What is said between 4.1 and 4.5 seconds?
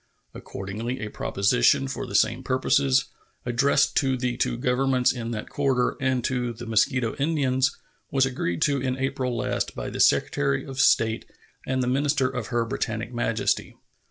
the